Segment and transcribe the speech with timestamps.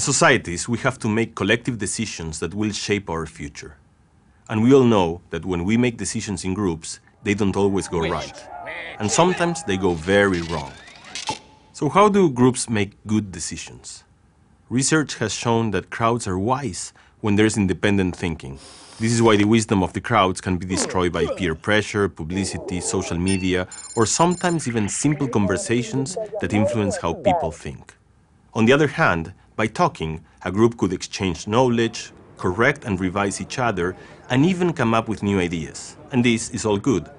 [0.00, 3.76] As societies, we have to make collective decisions that will shape our future.
[4.48, 8.00] And we all know that when we make decisions in groups, they don't always go
[8.08, 8.48] right.
[8.98, 10.72] And sometimes they go very wrong.
[11.74, 14.04] So how do groups make good decisions?
[14.70, 18.58] Research has shown that crowds are wise when there's independent thinking.
[18.98, 22.80] This is why the wisdom of the crowds can be destroyed by peer pressure, publicity,
[22.80, 27.92] social media, or sometimes even simple conversations that influence how people think.
[28.54, 33.58] On the other hand, by talking, a group could exchange knowledge, correct and revise each
[33.58, 33.96] other,
[34.30, 35.96] and even come up with new ideas.
[36.12, 37.10] And this is all good.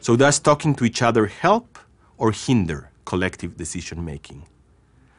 [0.00, 1.78] So does talking to each other help
[2.16, 4.46] or hinder collective decision making?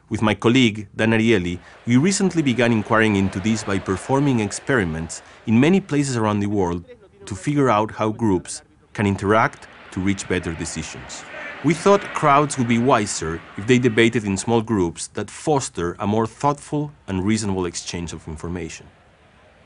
[0.08, 5.60] With my colleague, Dan Ariely, we recently began inquiring into this by performing experiments in
[5.60, 6.84] many places around the world
[7.26, 11.22] to figure out how groups can interact to reach better decisions.
[11.62, 16.06] We thought crowds would be wiser if they debated in small groups that foster a
[16.06, 18.86] more thoughtful and reasonable exchange of information.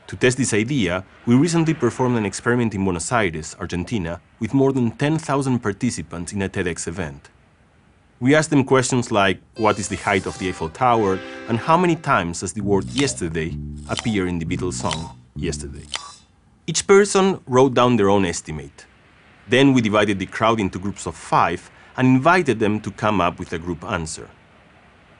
[0.07, 4.73] To test this idea, we recently performed an experiment in Buenos Aires, Argentina, with more
[4.73, 7.29] than 10,000 participants in a TEDx event.
[8.19, 11.77] We asked them questions like what is the height of the Eiffel Tower and how
[11.77, 13.57] many times does the word yesterday
[13.89, 15.85] appear in the Beatles song Yesterday.
[16.67, 18.85] Each person wrote down their own estimate.
[19.47, 23.39] Then we divided the crowd into groups of five and invited them to come up
[23.39, 24.29] with a group answer.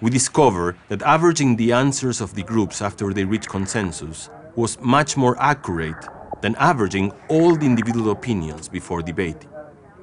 [0.01, 5.17] We discovered that averaging the answers of the groups after they reached consensus was much
[5.17, 6.05] more accurate
[6.41, 9.49] than averaging all the individual opinions before debating.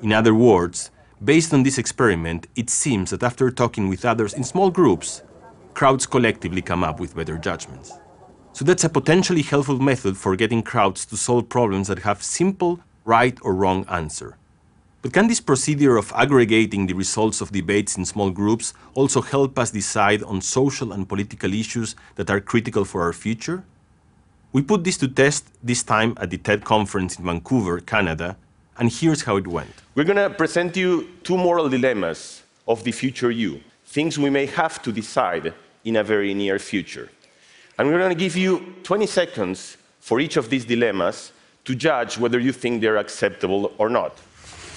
[0.02, 0.90] In other words,
[1.22, 5.22] based on this experiment, it seems that after talking with others in small groups,
[5.74, 7.92] crowds collectively come up with better judgments.
[8.52, 12.80] So that's a potentially helpful method for getting crowds to solve problems that have simple
[13.04, 14.36] right or wrong answer.
[15.02, 19.58] But can this procedure of aggregating the results of debates in small groups also help
[19.58, 23.64] us decide on social and political issues that are critical for our future?
[24.52, 28.36] We put this to test this time at the TED conference in Vancouver, Canada,
[28.78, 29.70] and here's how it went.
[29.96, 34.46] We're going to present you two moral dilemmas of the future you, things we may
[34.46, 35.52] have to decide
[35.84, 37.10] in a very near future.
[37.76, 41.32] And we're going to give you 20 seconds for each of these dilemmas
[41.64, 44.16] to judge whether you think they're acceptable or not.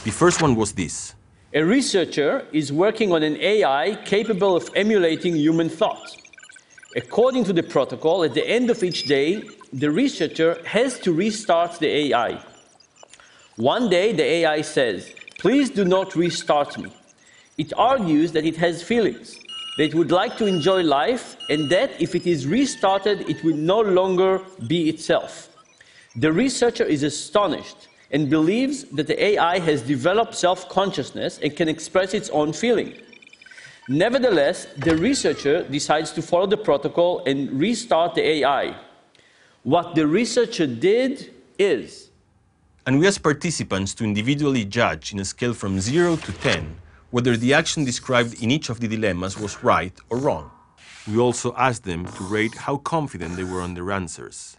[0.06, 1.16] The first one was this.
[1.52, 6.16] A researcher is working on an AI capable of emulating human thought.
[6.96, 9.42] According to the protocol, at the end of each day,
[9.74, 12.40] the researcher has to restart the AI.
[13.56, 16.92] One day, the AI says, please do not restart me.
[17.58, 19.40] It argues that it has feelings,
[19.78, 23.58] that it would like to enjoy life, and that if it is restarted, it will
[23.58, 25.50] no longer be itself.
[26.16, 32.14] The researcher is astonished and believes that the AI has developed self-consciousness and can express
[32.14, 32.94] its own feeling.
[33.88, 38.76] Nevertheless, the researcher decides to follow the protocol and restart the AI.
[39.64, 42.10] What the researcher did is...
[42.88, 46.76] And we asked participants to individually judge in a scale from 0 to 10
[47.16, 50.52] whether the action described in each of the dilemmas was right or wrong.
[51.08, 54.58] We also asked them to rate how confident they were on their answers.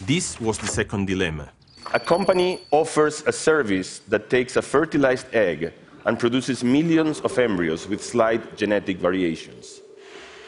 [0.00, 1.50] This was the second dilemma.
[1.94, 5.72] A company offers a service that takes a fertilized egg
[6.06, 9.80] and produces millions of embryos with slight genetic variations.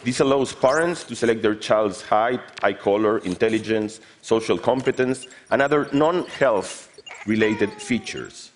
[0.04, 5.88] This allows parents to select their child's height, eye color, intelligence, social competence, and other
[5.92, 6.90] non-health
[7.26, 8.50] related features.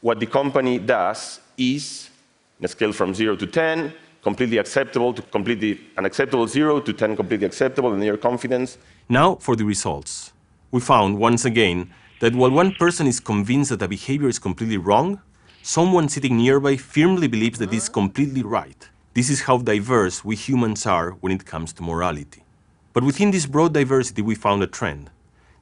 [0.00, 2.10] What the company does is,
[2.58, 3.92] in a scale from 0 to 10,
[4.22, 8.78] completely acceptable to completely unacceptable, 0 to 10 completely acceptable and near confidence.
[9.08, 10.32] Now for the results
[10.70, 11.90] we found once again
[12.20, 15.20] that while one person is convinced that a behavior is completely wrong,
[15.62, 18.88] someone sitting nearby firmly believes that it's completely right.
[19.14, 22.44] This is how diverse we humans are when it comes to morality.
[22.92, 25.10] But within this broad diversity, we found a trend.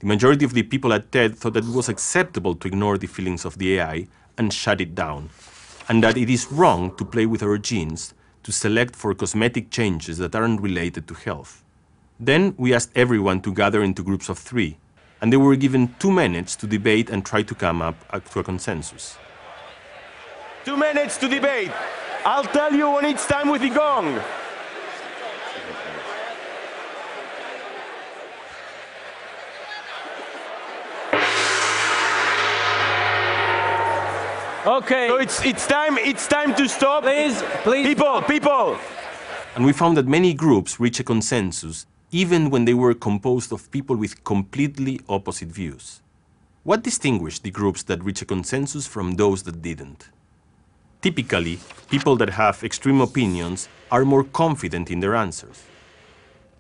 [0.01, 3.07] The majority of the people at TED thought that it was acceptable to ignore the
[3.07, 5.31] feelings of the AI and shut it down,
[5.89, 8.13] and that it is wrong to play with our genes
[8.43, 11.63] to select for cosmetic changes that aren't related to health.
[12.19, 14.79] Then we asked everyone to gather into groups of three
[15.21, 17.97] and they were given two minutes to debate and try to come up
[18.31, 19.17] to a consensus.
[20.65, 21.71] Two minutes to debate.
[22.25, 24.21] I'll tell you when it's time with the gong.
[34.67, 35.07] Okay.
[35.07, 37.05] So it's, it's time it's time to stop.
[37.05, 37.87] Please, please.
[37.87, 38.77] People, people.
[39.55, 43.71] And we found that many groups reach a consensus even when they were composed of
[43.71, 46.01] people with completely opposite views.
[46.63, 50.09] What distinguished the groups that reached a consensus from those that didn't?
[51.03, 51.59] Typically,
[51.91, 55.63] people that have extreme opinions are more confident in their answers.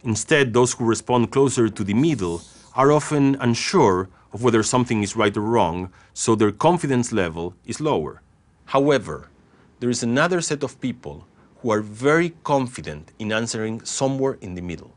[0.04, 2.42] Instead, those who respond closer to the middle
[2.74, 7.80] are often unsure of whether something is right or wrong, so their confidence level is
[7.80, 8.20] lower.
[8.66, 9.28] However,
[9.80, 11.26] there is another set of people
[11.58, 14.95] who are very confident in answering somewhere in the middle.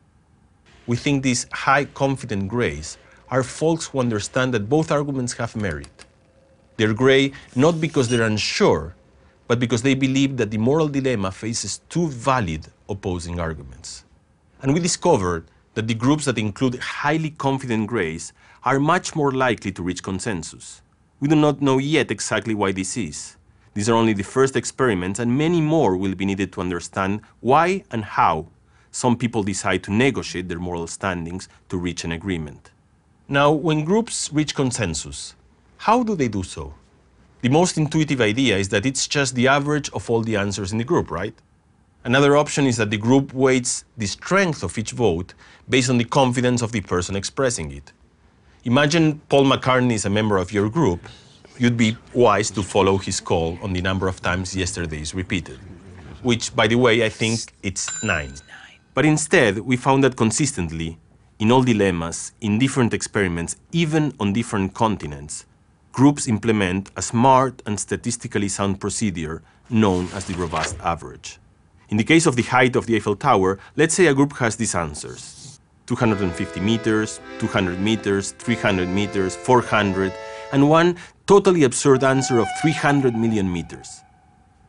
[0.89, 2.97] We think these high confident grays
[3.29, 6.05] are folks who understand that both arguments have merit.
[6.77, 8.95] They're gray not because they're unsure,
[9.47, 14.03] but because they believe that the moral dilemma faces two valid opposing arguments.
[14.63, 15.45] And we discovered
[15.75, 18.33] that the groups that include highly confident grays
[18.63, 20.81] are much more likely to reach consensus.
[21.19, 23.37] We do not know yet exactly why this is.
[23.75, 27.83] These are only the first experiments, and many more will be needed to understand why
[27.91, 28.47] and how
[28.91, 32.71] some people decide to negotiate their moral standings to reach an agreement.
[33.27, 35.35] Now, when groups reach consensus,
[35.77, 36.73] how do they do so?
[37.41, 40.77] The most intuitive idea is that it's just the average of all the answers in
[40.77, 41.33] the group, right?
[42.03, 45.33] Another option is that the group weights the strength of each vote
[45.69, 47.91] based on the confidence of the person expressing it.
[48.63, 51.01] Imagine Paul McCartney is a member of your group.
[51.57, 55.59] You'd be wise to follow his call on the number of times yesterday is repeated,
[56.23, 58.33] which, by the way, I think it's nine.
[58.99, 60.97] But instead, we found that consistently,
[61.39, 65.45] in all dilemmas, in different experiments, even on different continents,
[65.93, 71.39] groups implement a smart and statistically sound procedure known as the robust average.
[71.87, 74.57] In the case of the height of the Eiffel Tower, let's say a group has
[74.57, 80.11] these answers 250 meters, 200 meters, 300 meters, 400,
[80.51, 84.01] and one totally absurd answer of 300 million meters.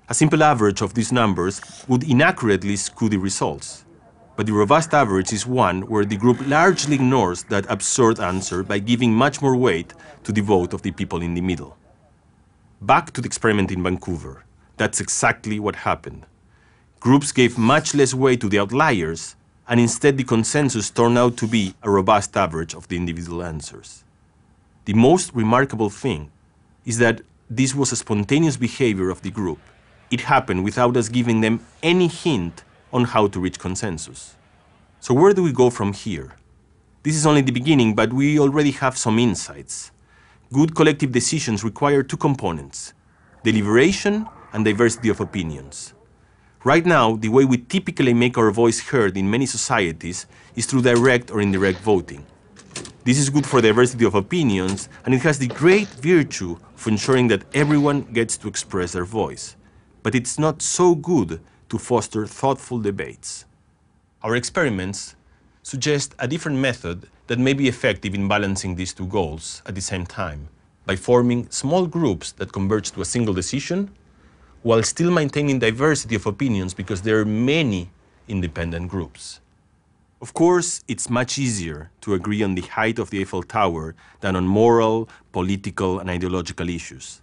[0.09, 3.85] A simple average of these numbers would inaccurately skew the results.
[4.41, 8.79] But the robust average is one where the group largely ignores that absurd answer by
[8.79, 9.93] giving much more weight
[10.25, 11.77] to the vote of the people in the middle.
[12.81, 14.45] Back to the experiment in Vancouver.
[14.79, 16.25] That's exactly what happened.
[17.01, 19.37] Groups gave much less weight to the outliers
[19.69, 24.05] and instead the consensus turned out to be a robust average of the individual answers.
[24.87, 26.31] The most remarkable thing
[26.87, 27.21] is that
[27.51, 29.61] this was a spontaneous behavior of the group.
[30.11, 34.37] It happened without us giving them any hint on how to reach consensus.
[35.01, 36.37] So where do we go from here?
[37.03, 39.91] This is only the beginning, but we already have some insights.
[40.53, 42.93] Good collective decisions require two components,
[43.43, 45.95] deliberation and diversity of opinions.
[46.63, 50.83] Right now, the way we typically make our voice heard in many societies is through
[50.83, 52.27] direct or indirect voting.
[53.05, 57.29] This is good for diversity of opinions, and it has the great virtue of ensuring
[57.29, 59.57] that everyone gets to express their voice.
[60.03, 61.41] But it's not so good
[61.71, 63.47] to foster thoughtful debates.
[64.23, 65.17] Our experiments
[65.63, 69.81] suggest a different method that may be effective in balancing these two goals at the
[69.81, 70.49] same time
[70.85, 73.91] by forming small groups that converge to a single decision
[74.63, 77.91] while still maintaining diversity of opinions because there are many
[78.29, 79.41] independent groups.
[80.21, 84.37] Of course, it's much easier to agree on the height of the Eiffel Tower than
[84.37, 87.23] on moral, political, and ideological issues.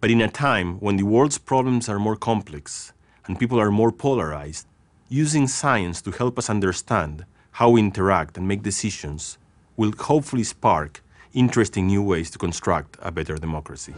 [0.00, 2.92] But in a time when the world's problems are more complex
[3.26, 4.66] and people are more polarized,
[5.08, 9.38] using science to help us understand how we interact and make decisions
[9.76, 11.02] will hopefully spark
[11.32, 13.94] interesting new ways to construct a better democracy.